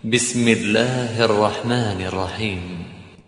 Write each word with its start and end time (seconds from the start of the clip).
بسم 0.00 0.48
الله 0.48 1.12
الرحمن 1.28 2.00
الرحيم 2.08 2.62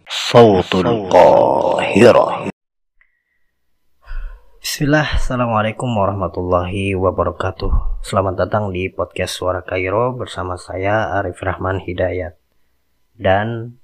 صوت 0.09 0.73
القاهرة 0.73 2.49
Bismillah, 4.57 5.21
Assalamualaikum 5.21 5.85
warahmatullahi 5.93 6.97
wabarakatuh 6.97 8.01
Selamat 8.01 8.49
datang 8.49 8.73
di 8.73 8.89
podcast 8.89 9.37
Suara 9.37 9.61
Kairo 9.61 10.17
bersama 10.17 10.57
saya 10.57 11.13
Arif 11.21 11.45
Rahman 11.45 11.77
Hidayat 11.85 12.41
Dan 13.21 13.77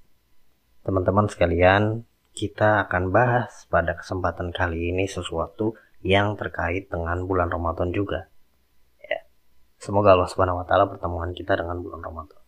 teman-teman 0.80 1.28
sekalian, 1.28 2.08
kita 2.32 2.88
akan 2.88 3.12
bahas 3.12 3.68
pada 3.68 4.00
kesempatan 4.00 4.48
kali 4.48 4.96
ini 4.96 5.04
sesuatu 5.04 5.76
yang 6.00 6.40
terkait 6.40 6.88
dengan 6.88 7.20
bulan 7.28 7.52
Ramadan 7.52 7.92
juga 7.92 8.32
ya. 8.96 9.28
Semoga 9.76 10.16
Allah 10.16 10.32
Subhanahu 10.32 10.56
wa 10.56 10.64
taala 10.64 10.88
pertemuan 10.88 11.36
kita 11.36 11.52
dengan 11.52 11.84
bulan 11.84 12.00
Ramadan 12.00 12.46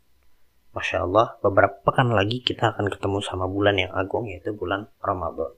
Masya 0.71 1.03
Allah, 1.03 1.35
beberapa 1.43 1.83
pekan 1.83 2.15
lagi 2.15 2.47
kita 2.47 2.71
akan 2.79 2.95
ketemu 2.95 3.19
sama 3.27 3.51
bulan 3.51 3.75
yang 3.75 3.91
agung 3.91 4.31
yaitu 4.31 4.55
bulan 4.55 4.87
Ramadan. 5.03 5.51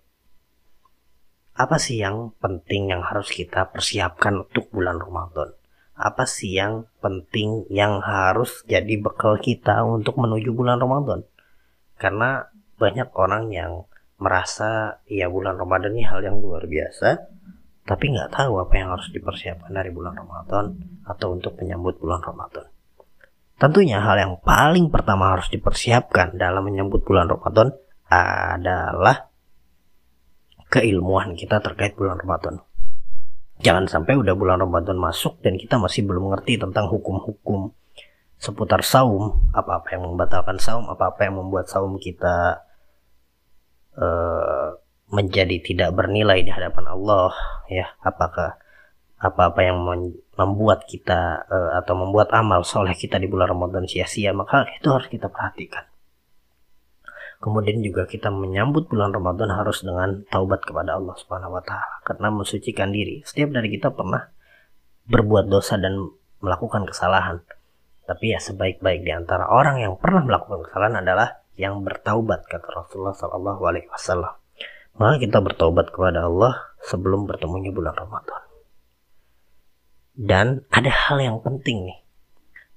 Apa 1.52 1.76
sih 1.76 2.00
yang 2.00 2.32
penting 2.40 2.88
yang 2.88 3.04
harus 3.04 3.28
kita 3.28 3.68
persiapkan 3.68 4.48
untuk 4.48 4.72
bulan 4.72 4.96
Ramadan? 4.96 5.52
Apa 5.92 6.24
sih 6.24 6.56
yang 6.56 6.88
penting 7.04 7.68
yang 7.68 8.00
harus 8.00 8.64
jadi 8.64 8.96
bekal 8.96 9.36
kita 9.36 9.84
untuk 9.84 10.16
menuju 10.16 10.48
bulan 10.56 10.80
Ramadan? 10.80 11.28
Karena 12.00 12.48
banyak 12.80 13.12
orang 13.12 13.52
yang 13.52 13.84
merasa 14.16 15.04
ya 15.04 15.28
bulan 15.28 15.60
Ramadan 15.60 15.92
ini 15.92 16.08
hal 16.08 16.24
yang 16.24 16.40
luar 16.40 16.64
biasa, 16.64 17.20
tapi 17.84 18.16
nggak 18.16 18.32
tahu 18.32 18.64
apa 18.64 18.74
yang 18.80 18.88
harus 18.96 19.12
dipersiapkan 19.12 19.76
dari 19.76 19.92
bulan 19.92 20.16
Ramadan 20.16 20.72
atau 21.04 21.36
untuk 21.36 21.60
menyambut 21.60 22.00
bulan 22.00 22.24
Ramadan. 22.24 22.71
Tentunya 23.62 24.02
hal 24.02 24.18
yang 24.18 24.34
paling 24.42 24.90
pertama 24.90 25.38
harus 25.38 25.46
dipersiapkan 25.46 26.34
dalam 26.34 26.66
menyambut 26.66 27.06
bulan 27.06 27.30
Ramadan 27.30 27.70
adalah 28.10 29.30
keilmuan 30.66 31.38
kita 31.38 31.62
terkait 31.62 31.94
bulan 31.94 32.18
Ramadan. 32.18 32.58
Jangan 33.62 33.86
sampai 33.86 34.18
udah 34.18 34.34
bulan 34.34 34.58
Ramadan 34.58 34.98
masuk 34.98 35.38
dan 35.46 35.54
kita 35.54 35.78
masih 35.78 36.02
belum 36.02 36.34
mengerti 36.34 36.58
tentang 36.58 36.90
hukum-hukum 36.90 37.70
seputar 38.34 38.82
saum, 38.82 39.46
apa-apa 39.54 39.94
yang 39.94 40.10
membatalkan 40.10 40.58
saum, 40.58 40.90
apa-apa 40.90 41.30
yang 41.30 41.38
membuat 41.38 41.70
saum 41.70 41.94
kita 42.02 42.66
uh, 43.94 44.74
menjadi 45.14 45.62
tidak 45.62 45.94
bernilai 45.94 46.42
di 46.42 46.50
hadapan 46.50 46.90
Allah, 46.90 47.30
ya, 47.70 47.94
apakah 48.02 48.58
apa-apa 49.22 49.62
yang 49.62 49.78
membuat 50.34 50.82
kita 50.90 51.46
uh, 51.46 51.78
atau 51.78 51.94
membuat 51.94 52.34
amal 52.34 52.66
soleh 52.66 52.98
kita 52.98 53.22
di 53.22 53.30
bulan 53.30 53.54
Ramadan 53.54 53.86
sia-sia 53.86 54.34
maka 54.34 54.66
itu 54.74 54.90
harus 54.90 55.06
kita 55.06 55.30
perhatikan. 55.30 55.86
Kemudian 57.38 57.82
juga 57.82 58.06
kita 58.06 58.30
menyambut 58.30 58.90
bulan 58.90 59.14
Ramadan 59.14 59.50
harus 59.54 59.82
dengan 59.82 60.26
taubat 60.30 60.62
kepada 60.62 60.98
Allah 60.98 61.14
Subhanahu 61.18 61.58
wa 61.58 61.62
taala 61.62 62.02
karena 62.02 62.34
mensucikan 62.34 62.90
diri. 62.90 63.22
Setiap 63.22 63.54
dari 63.54 63.70
kita 63.70 63.94
pernah 63.94 64.30
berbuat 65.06 65.46
dosa 65.50 65.78
dan 65.78 65.98
melakukan 66.42 66.86
kesalahan. 66.86 67.42
Tapi 68.02 68.34
ya 68.34 68.42
sebaik-baik 68.42 69.06
di 69.06 69.14
antara 69.14 69.46
orang 69.50 69.78
yang 69.78 69.94
pernah 69.98 70.26
melakukan 70.26 70.66
kesalahan 70.66 71.02
adalah 71.02 71.42
yang 71.54 71.82
bertaubat 71.86 72.46
kata 72.50 72.66
Rasulullah 72.66 73.14
Shallallahu 73.14 73.62
Alaihi 73.66 73.90
Wasallam. 73.90 74.34
Maka 74.98 75.22
kita 75.22 75.38
bertaubat 75.42 75.94
kepada 75.94 76.26
Allah 76.26 76.74
sebelum 76.82 77.26
bertemunya 77.26 77.74
bulan 77.74 77.94
Ramadan 77.94 78.51
dan 80.12 80.64
ada 80.68 80.92
hal 80.92 81.18
yang 81.20 81.38
penting 81.40 81.88
nih, 81.88 81.98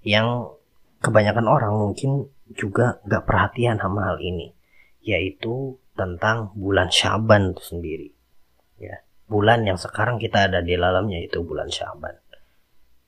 yang 0.06 0.56
kebanyakan 1.04 1.48
orang 1.48 1.74
mungkin 1.76 2.32
juga 2.56 3.04
gak 3.04 3.28
perhatian 3.28 3.80
sama 3.82 4.08
hal 4.14 4.18
ini, 4.24 4.56
yaitu 5.04 5.76
tentang 5.96 6.52
bulan 6.56 6.92
Syaban 6.92 7.56
itu 7.56 7.64
sendiri. 7.64 8.10
Ya, 8.80 9.04
bulan 9.28 9.64
yang 9.64 9.80
sekarang 9.80 10.20
kita 10.20 10.52
ada 10.52 10.60
di 10.60 10.76
dalamnya 10.76 11.24
itu 11.24 11.44
bulan 11.44 11.72
Syaban. 11.72 12.20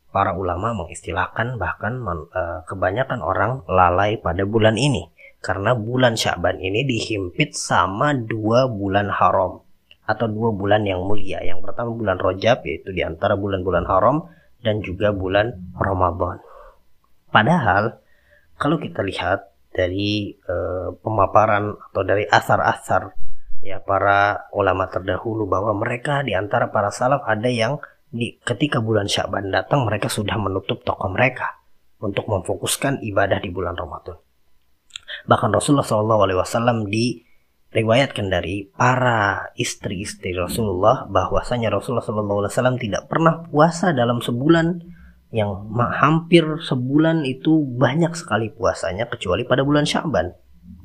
Para 0.07 0.33
ulama 0.33 0.71
mengistilahkan 0.73 1.59
bahkan 1.59 1.99
uh, 2.01 2.63
kebanyakan 2.63 3.19
orang 3.19 3.51
lalai 3.67 4.17
pada 4.17 4.47
bulan 4.47 4.79
ini 4.79 5.11
karena 5.43 5.77
bulan 5.77 6.17
Syaban 6.17 6.57
ini 6.57 6.87
dihimpit 6.87 7.53
sama 7.53 8.15
dua 8.15 8.65
bulan 8.71 9.11
haram 9.11 9.66
atau 10.07 10.25
dua 10.31 10.55
bulan 10.55 10.87
yang 10.87 11.03
mulia. 11.03 11.43
Yang 11.43 11.67
pertama 11.67 11.91
bulan 11.91 12.17
Rojab 12.17 12.63
yaitu 12.63 12.95
di 12.95 13.03
antara 13.03 13.35
bulan-bulan 13.35 13.83
haram 13.85 14.31
dan 14.63 14.79
juga 14.79 15.11
bulan 15.11 15.75
Ramadan. 15.75 16.39
Padahal 17.27 17.99
kalau 18.55 18.79
kita 18.79 19.03
lihat 19.03 19.51
dari 19.75 20.33
uh, 20.47 20.95
pemaparan 21.03 21.75
atau 21.75 22.01
dari 22.01 22.25
asar-asar 22.25 23.13
ya 23.61 23.83
para 23.83 24.49
ulama 24.55 24.87
terdahulu 24.87 25.45
bahwa 25.45 25.75
mereka 25.75 26.23
di 26.23 26.33
antara 26.33 26.71
para 26.71 26.89
salaf 26.89 27.21
ada 27.27 27.51
yang 27.51 27.77
di 28.07 28.39
ketika 28.41 28.79
bulan 28.79 29.11
Syaban 29.11 29.51
datang 29.51 29.83
mereka 29.83 30.07
sudah 30.07 30.39
menutup 30.39 30.81
toko 30.87 31.11
mereka 31.11 31.59
untuk 31.99 32.31
memfokuskan 32.31 33.03
ibadah 33.03 33.43
di 33.43 33.51
bulan 33.51 33.75
Ramadan. 33.75 34.15
Bahkan 35.27 35.49
Rasulullah 35.51 35.83
SAW 35.83 36.87
di 36.87 37.26
riwayatkan 37.71 38.31
dari 38.31 38.71
para 38.71 39.51
istri-istri 39.59 40.31
Rasulullah 40.31 41.03
bahwasanya 41.11 41.67
Rasulullah 41.67 42.05
SAW 42.05 42.79
tidak 42.79 43.11
pernah 43.11 43.43
puasa 43.43 43.91
dalam 43.91 44.23
sebulan 44.23 44.81
yang 45.35 45.67
hampir 45.75 46.63
sebulan 46.63 47.27
itu 47.27 47.59
banyak 47.75 48.15
sekali 48.15 48.47
puasanya 48.55 49.11
kecuali 49.11 49.43
pada 49.43 49.67
bulan 49.67 49.83
Syaban 49.83 50.31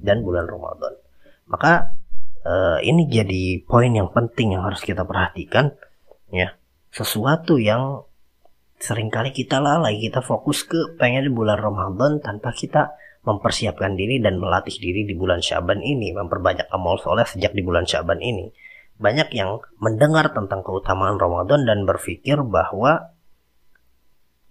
dan 0.02 0.26
bulan 0.26 0.50
Ramadan. 0.50 0.98
Maka 1.46 1.94
uh, 2.42 2.78
ini 2.82 3.06
jadi 3.06 3.62
poin 3.62 3.94
yang 3.94 4.10
penting 4.10 4.58
yang 4.58 4.66
harus 4.66 4.82
kita 4.82 5.06
perhatikan 5.06 5.70
ya. 6.34 6.58
Sesuatu 6.92 7.56
yang 7.56 8.04
sering 8.82 9.08
kali 9.08 9.30
kita 9.30 9.62
lalai, 9.62 9.96
kita 10.02 10.20
fokus 10.20 10.66
ke 10.66 10.98
pengen 10.98 11.30
di 11.30 11.32
bulan 11.32 11.56
Ramadan 11.56 12.18
tanpa 12.18 12.50
kita 12.50 12.98
mempersiapkan 13.22 13.94
diri 13.94 14.18
dan 14.18 14.42
melatih 14.42 14.74
diri 14.82 15.06
di 15.06 15.14
bulan 15.14 15.38
Syaban 15.38 15.78
ini, 15.78 16.10
memperbanyak 16.10 16.66
amal 16.74 16.98
soleh 16.98 17.22
sejak 17.22 17.54
di 17.54 17.62
bulan 17.62 17.86
Syaban 17.86 18.18
ini. 18.18 18.50
Banyak 18.98 19.30
yang 19.34 19.62
mendengar 19.78 20.34
tentang 20.34 20.66
keutamaan 20.66 21.18
Ramadan 21.18 21.62
dan 21.62 21.86
berpikir 21.86 22.42
bahwa 22.42 23.14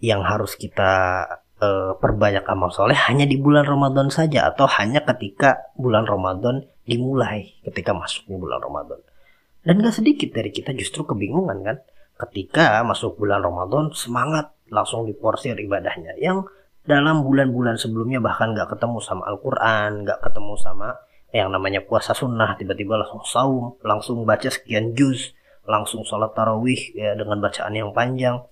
yang 0.01 0.23
harus 0.25 0.57
kita 0.57 1.23
uh, 1.61 1.93
perbanyak 1.99 2.47
amal 2.49 2.73
soleh 2.73 2.97
hanya 2.97 3.27
di 3.27 3.37
bulan 3.37 3.67
Ramadan 3.67 4.09
saja 4.09 4.49
atau 4.49 4.65
hanya 4.65 5.05
ketika 5.05 5.71
bulan 5.77 6.09
Ramadan 6.09 6.65
dimulai 6.88 7.61
ketika 7.61 7.93
masuknya 7.93 8.39
bulan 8.41 8.59
Ramadan. 8.59 8.99
Dan 9.61 9.77
gak 9.85 10.01
sedikit 10.01 10.33
dari 10.33 10.49
kita 10.49 10.73
justru 10.73 11.05
kebingungan 11.05 11.61
kan 11.61 11.77
ketika 12.27 12.81
masuk 12.81 13.19
bulan 13.21 13.45
Ramadan 13.45 13.93
semangat 13.93 14.57
langsung 14.73 15.05
diporsir 15.05 15.53
ibadahnya 15.53 16.17
yang 16.17 16.49
dalam 16.81 17.22
bulan-bulan 17.22 17.78
sebelumnya 17.78 18.18
bahkan 18.18 18.58
nggak 18.58 18.74
ketemu 18.74 18.97
sama 19.06 19.30
Al-Quran, 19.30 20.02
nggak 20.06 20.19
ketemu 20.25 20.53
sama 20.58 20.97
yang 21.31 21.53
namanya 21.53 21.86
puasa 21.86 22.12
sunnah, 22.12 22.58
tiba-tiba 22.59 23.00
langsung 23.00 23.24
saum, 23.24 23.66
langsung 23.86 24.25
baca 24.28 24.50
sekian 24.52 24.97
juz, 24.97 25.31
langsung 25.64 26.03
sholat 26.03 26.34
tarawih 26.36 26.92
ya 26.97 27.16
dengan 27.16 27.40
bacaan 27.40 27.72
yang 27.72 27.94
panjang, 27.96 28.44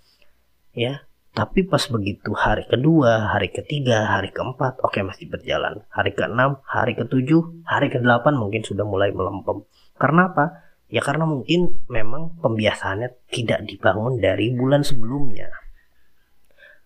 ya. 0.71 1.03
Tapi 1.29 1.61
pas 1.61 1.85
begitu 1.93 2.33
hari 2.33 2.65
kedua, 2.65 3.29
hari 3.37 3.53
ketiga, 3.53 4.17
hari 4.17 4.33
keempat, 4.33 4.81
oke 4.81 4.97
okay, 4.97 5.05
masih 5.05 5.29
berjalan. 5.29 5.85
Hari 5.93 6.17
keenam, 6.17 6.57
hari 6.65 6.97
ketujuh, 6.97 7.63
hari 7.69 7.93
kedelapan 7.93 8.33
mungkin 8.33 8.65
sudah 8.65 8.81
mulai 8.81 9.13
melempem. 9.13 9.61
Karena 9.95 10.33
apa? 10.33 10.65
Ya 10.89 11.05
karena 11.05 11.29
mungkin 11.29 11.85
memang 11.85 12.41
pembiasaannya 12.41 13.29
tidak 13.29 13.61
dibangun 13.69 14.17
dari 14.17 14.49
bulan 14.57 14.81
sebelumnya 14.81 15.53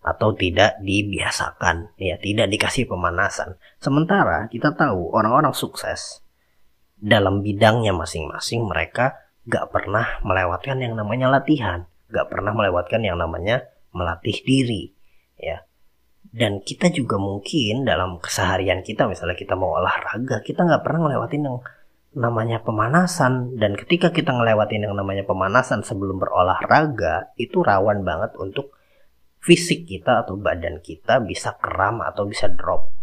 atau 0.04 0.36
tidak 0.36 0.76
dibiasakan, 0.84 1.96
ya 1.96 2.20
tidak 2.20 2.52
dikasih 2.52 2.84
pemanasan. 2.84 3.56
Sementara 3.80 4.52
kita 4.52 4.76
tahu 4.76 5.08
orang-orang 5.16 5.56
sukses 5.56 6.20
dalam 7.00 7.40
bidangnya 7.40 7.96
masing-masing 7.96 8.68
mereka 8.68 9.16
gak 9.48 9.72
pernah 9.72 10.20
melewatkan 10.20 10.76
yang 10.84 10.92
namanya 10.92 11.32
latihan, 11.32 11.88
gak 12.12 12.28
pernah 12.28 12.52
melewatkan 12.52 13.00
yang 13.00 13.16
namanya 13.16 13.64
melatih 13.96 14.36
diri, 14.44 14.92
ya. 15.40 15.64
Dan 16.34 16.60
kita 16.60 16.90
juga 16.92 17.16
mungkin 17.16 17.88
dalam 17.88 18.20
keseharian 18.20 18.84
kita, 18.84 19.08
misalnya 19.08 19.38
kita 19.38 19.54
mau 19.54 19.78
olahraga, 19.78 20.42
kita 20.42 20.66
nggak 20.66 20.82
pernah 20.82 21.06
ngelewatin 21.06 21.46
yang 21.46 21.58
namanya 22.14 22.62
pemanasan 22.62 23.54
dan 23.58 23.74
ketika 23.78 24.10
kita 24.10 24.30
ngelewatin 24.34 24.86
yang 24.86 24.94
namanya 24.94 25.26
pemanasan 25.26 25.82
sebelum 25.82 26.22
berolahraga 26.22 27.34
itu 27.38 27.62
rawan 27.62 28.06
banget 28.06 28.34
untuk 28.38 28.74
fisik 29.44 29.84
kita 29.84 30.24
atau 30.24 30.40
badan 30.40 30.80
kita 30.80 31.20
bisa 31.20 31.60
kram 31.60 32.00
atau 32.00 32.24
bisa 32.24 32.48
drop. 32.48 32.96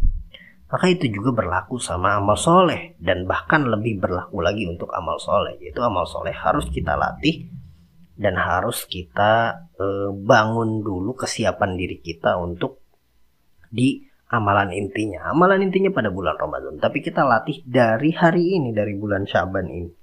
Maka 0.72 0.90
itu 0.90 1.12
juga 1.12 1.36
berlaku 1.36 1.78
sama 1.78 2.18
amal 2.18 2.40
soleh 2.40 2.98
dan 2.98 3.30
bahkan 3.30 3.68
lebih 3.70 4.02
berlaku 4.02 4.42
lagi 4.42 4.66
untuk 4.66 4.90
amal 4.90 5.22
soleh. 5.22 5.60
Yaitu 5.62 5.84
amal 5.86 6.10
soleh 6.10 6.34
harus 6.34 6.66
kita 6.74 6.98
latih 6.98 7.52
dan 8.18 8.40
harus 8.40 8.88
kita 8.88 9.68
e, 9.76 10.16
bangun 10.16 10.82
dulu 10.82 11.14
kesiapan 11.14 11.76
diri 11.76 12.00
kita 12.00 12.40
untuk 12.40 12.82
di 13.68 14.02
amalan 14.32 14.72
intinya. 14.72 15.28
Amalan 15.30 15.68
intinya 15.68 15.92
pada 15.92 16.08
bulan 16.08 16.40
Ramadan. 16.40 16.80
Tapi 16.80 17.04
kita 17.04 17.28
latih 17.28 17.62
dari 17.68 18.16
hari 18.16 18.56
ini, 18.56 18.72
dari 18.72 18.96
bulan 18.96 19.28
Syaban 19.28 19.68
ini. 19.68 20.01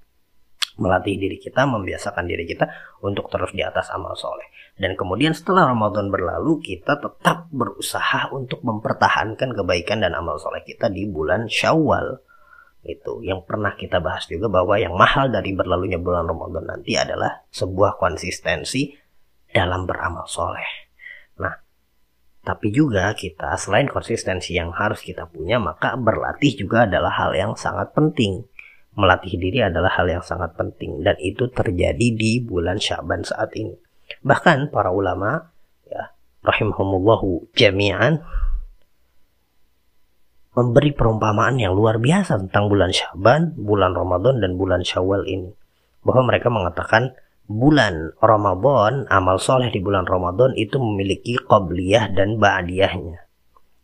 Melatih 0.78 1.18
diri 1.18 1.42
kita, 1.42 1.66
membiasakan 1.66 2.24
diri 2.30 2.46
kita 2.46 2.70
untuk 3.02 3.26
terus 3.28 3.50
di 3.50 3.66
atas 3.66 3.90
amal 3.90 4.14
soleh. 4.14 4.46
Dan 4.78 4.94
kemudian 4.94 5.34
setelah 5.34 5.74
Ramadan 5.74 6.06
berlalu, 6.06 6.62
kita 6.62 7.02
tetap 7.02 7.50
berusaha 7.50 8.30
untuk 8.30 8.62
mempertahankan 8.62 9.58
kebaikan 9.58 10.06
dan 10.06 10.14
amal 10.14 10.38
soleh 10.38 10.62
kita 10.62 10.86
di 10.86 11.02
bulan 11.10 11.50
Syawal. 11.50 12.22
Itu 12.86 13.26
yang 13.26 13.42
pernah 13.42 13.74
kita 13.74 13.98
bahas 13.98 14.30
juga 14.30 14.46
bahwa 14.46 14.78
yang 14.78 14.94
mahal 14.94 15.34
dari 15.34 15.50
berlalunya 15.50 15.98
bulan 15.98 16.30
Ramadan 16.30 16.78
nanti 16.78 16.94
adalah 16.94 17.42
sebuah 17.50 17.98
konsistensi 17.98 18.94
dalam 19.50 19.82
beramal 19.82 20.30
soleh. 20.30 20.86
Nah, 21.42 21.58
tapi 22.46 22.70
juga 22.70 23.10
kita 23.18 23.58
selain 23.58 23.90
konsistensi 23.90 24.54
yang 24.54 24.70
harus 24.70 25.02
kita 25.02 25.26
punya, 25.26 25.58
maka 25.58 25.98
berlatih 25.98 26.54
juga 26.54 26.86
adalah 26.86 27.12
hal 27.18 27.34
yang 27.34 27.52
sangat 27.58 27.90
penting. 27.92 28.46
Melatih 28.98 29.38
diri 29.38 29.62
adalah 29.62 29.94
hal 29.94 30.10
yang 30.10 30.24
sangat 30.26 30.58
penting 30.58 31.06
dan 31.06 31.14
itu 31.22 31.46
terjadi 31.54 32.18
di 32.18 32.42
bulan 32.42 32.82
Syaban 32.82 33.22
saat 33.22 33.54
ini. 33.54 33.78
Bahkan 34.26 34.74
para 34.74 34.90
ulama 34.90 35.54
ya 35.86 36.10
rahimahumullahu 36.42 37.54
jami'an 37.54 38.18
memberi 40.58 40.90
perumpamaan 40.90 41.62
yang 41.62 41.78
luar 41.78 42.02
biasa 42.02 42.42
tentang 42.42 42.66
bulan 42.66 42.90
Syaban, 42.90 43.54
bulan 43.54 43.94
Ramadan 43.94 44.42
dan 44.42 44.58
bulan 44.58 44.82
Syawal 44.82 45.22
ini. 45.30 45.54
Bahwa 46.02 46.34
mereka 46.34 46.50
mengatakan 46.50 47.14
bulan 47.46 48.18
Ramadan, 48.18 49.06
amal 49.06 49.38
soleh 49.38 49.70
di 49.70 49.78
bulan 49.78 50.10
Ramadan 50.10 50.58
itu 50.58 50.82
memiliki 50.82 51.38
qobliyah 51.38 52.10
dan 52.10 52.42
ba'diyahnya. 52.42 53.22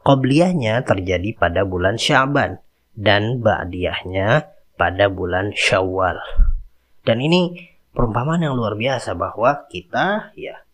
Qobliyahnya 0.02 0.82
terjadi 0.82 1.38
pada 1.38 1.62
bulan 1.62 1.94
Syaban 1.94 2.58
dan 2.99 3.38
ba'diyahnya 3.38 4.50
pada 4.75 5.06
bulan 5.11 5.55
Syawal. 5.55 6.19
Dan 7.05 7.21
ini 7.21 7.71
perumpamaan 7.94 8.43
yang 8.43 8.59
luar 8.59 8.75
biasa 8.75 9.15
bahwa 9.15 9.69
kita 9.71 10.35
ya 10.35 10.65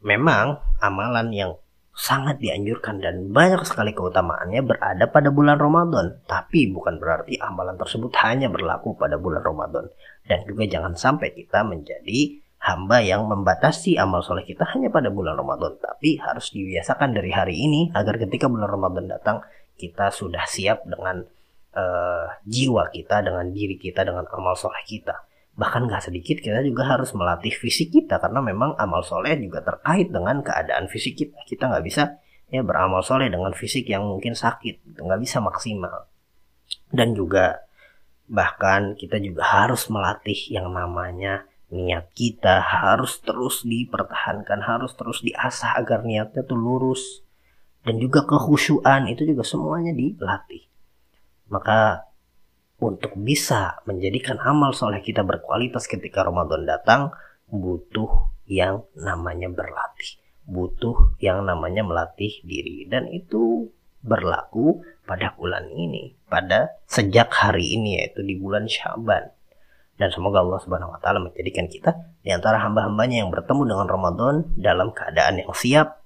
memang 0.00 0.62
amalan 0.80 1.28
yang 1.34 1.52
sangat 1.96 2.36
dianjurkan 2.44 3.00
dan 3.00 3.32
banyak 3.32 3.64
sekali 3.64 3.96
keutamaannya 3.96 4.60
berada 4.60 5.08
pada 5.08 5.32
bulan 5.32 5.56
Ramadan. 5.56 6.20
Tapi 6.28 6.68
bukan 6.68 7.00
berarti 7.00 7.40
amalan 7.40 7.80
tersebut 7.80 8.12
hanya 8.20 8.52
berlaku 8.52 8.92
pada 8.94 9.16
bulan 9.16 9.40
Ramadan. 9.40 9.88
Dan 10.28 10.44
juga 10.44 10.68
jangan 10.68 10.92
sampai 10.92 11.32
kita 11.32 11.64
menjadi 11.64 12.36
hamba 12.60 13.00
yang 13.00 13.24
membatasi 13.24 13.96
amal 13.96 14.20
soleh 14.20 14.44
kita 14.44 14.68
hanya 14.76 14.92
pada 14.92 15.08
bulan 15.08 15.40
Ramadan. 15.40 15.80
Tapi 15.80 16.20
harus 16.20 16.52
dibiasakan 16.52 17.16
dari 17.16 17.32
hari 17.32 17.56
ini 17.64 17.88
agar 17.96 18.20
ketika 18.20 18.46
bulan 18.46 18.68
Ramadan 18.68 19.08
datang 19.08 19.40
kita 19.80 20.12
sudah 20.12 20.44
siap 20.44 20.84
dengan 20.84 21.24
uh, 21.76 22.26
jiwa 22.48 22.88
kita, 22.88 23.20
dengan 23.20 23.52
diri 23.52 23.76
kita, 23.76 24.02
dengan 24.08 24.24
amal 24.32 24.56
soleh 24.56 24.80
kita. 24.88 25.28
Bahkan 25.56 25.88
gak 25.88 26.08
sedikit 26.08 26.40
kita 26.40 26.60
juga 26.64 26.96
harus 26.96 27.12
melatih 27.12 27.52
fisik 27.52 27.92
kita 27.92 28.20
karena 28.20 28.44
memang 28.44 28.76
amal 28.76 29.00
soleh 29.04 29.36
juga 29.40 29.64
terkait 29.64 30.08
dengan 30.08 30.40
keadaan 30.40 30.88
fisik 30.88 31.16
kita. 31.16 31.36
Kita 31.48 31.72
nggak 31.72 31.84
bisa 31.84 32.20
ya 32.52 32.60
beramal 32.60 33.00
soleh 33.00 33.32
dengan 33.32 33.56
fisik 33.56 33.88
yang 33.88 34.04
mungkin 34.04 34.36
sakit, 34.36 35.00
nggak 35.00 35.20
bisa 35.20 35.40
maksimal. 35.40 36.12
Dan 36.92 37.16
juga 37.16 37.66
Bahkan 38.26 38.98
kita 38.98 39.22
juga 39.22 39.46
harus 39.46 39.86
melatih 39.86 40.50
yang 40.50 40.74
namanya 40.74 41.46
niat 41.70 42.10
kita 42.14 42.62
harus 42.62 43.22
terus 43.22 43.62
dipertahankan, 43.62 44.66
harus 44.66 44.94
terus 44.98 45.22
diasah 45.22 45.78
agar 45.78 46.02
niatnya 46.02 46.42
tuh 46.42 46.58
lurus. 46.58 47.22
Dan 47.86 48.02
juga 48.02 48.26
kekhusyuan 48.26 49.06
itu 49.06 49.22
juga 49.22 49.46
semuanya 49.46 49.94
dilatih. 49.94 50.66
Maka 51.48 52.06
untuk 52.76 53.16
bisa 53.16 53.80
menjadikan 53.88 54.36
amal 54.42 54.76
soleh 54.76 55.00
kita 55.00 55.24
berkualitas 55.24 55.88
ketika 55.88 56.26
Ramadan 56.26 56.68
datang, 56.68 57.14
butuh 57.48 58.28
yang 58.44 58.84
namanya 58.98 59.48
berlatih. 59.48 60.20
Butuh 60.46 61.18
yang 61.18 61.42
namanya 61.42 61.82
melatih 61.82 62.42
diri. 62.46 62.86
Dan 62.86 63.10
itu 63.10 63.72
berlaku 64.06 64.86
pada 65.02 65.34
bulan 65.34 65.66
ini, 65.74 66.14
pada 66.30 66.78
sejak 66.86 67.32
hari 67.34 67.74
ini 67.74 67.98
yaitu 67.98 68.22
di 68.22 68.38
bulan 68.38 68.70
Syaban. 68.70 69.34
Dan 69.96 70.12
semoga 70.12 70.44
Allah 70.44 70.60
Subhanahu 70.60 70.92
wa 70.92 71.00
taala 71.00 71.24
menjadikan 71.24 71.66
kita 71.66 71.96
di 72.20 72.28
antara 72.28 72.60
hamba-hambanya 72.60 73.24
yang 73.24 73.32
bertemu 73.32 73.62
dengan 73.64 73.86
Ramadan 73.88 74.34
dalam 74.54 74.92
keadaan 74.92 75.40
yang 75.40 75.50
siap 75.56 76.04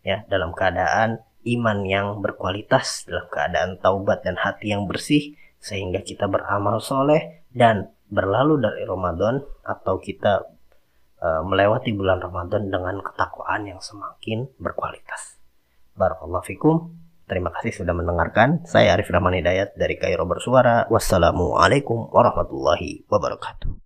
ya, 0.00 0.24
dalam 0.26 0.56
keadaan 0.56 1.20
iman 1.46 1.86
yang 1.86 2.18
berkualitas, 2.18 3.06
dalam 3.06 3.30
keadaan 3.30 3.78
taubat 3.78 4.26
dan 4.26 4.34
hati 4.34 4.74
yang 4.74 4.90
bersih 4.90 5.38
sehingga 5.62 6.02
kita 6.02 6.26
beramal 6.26 6.82
soleh 6.82 7.46
dan 7.54 7.90
berlalu 8.10 8.62
dari 8.62 8.82
Ramadan 8.86 9.42
atau 9.66 9.98
kita 9.98 10.46
uh, 11.22 11.42
melewati 11.42 11.90
bulan 11.94 12.22
Ramadan 12.22 12.70
dengan 12.70 13.02
ketakwaan 13.02 13.66
yang 13.66 13.80
semakin 13.82 14.46
berkualitas. 14.58 15.38
Barakallahu 15.96 16.44
fikum. 16.46 16.76
Terima 17.26 17.50
kasih 17.50 17.82
sudah 17.82 17.90
mendengarkan. 17.90 18.62
Saya 18.70 18.94
Arif 18.94 19.10
Rahman 19.10 19.34
Hidayat 19.34 19.74
dari 19.74 19.98
Kairo 19.98 20.30
Bersuara. 20.30 20.86
Wassalamualaikum 20.86 22.14
warahmatullahi 22.14 23.02
wabarakatuh. 23.10 23.85